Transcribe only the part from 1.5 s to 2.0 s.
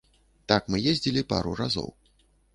разоў.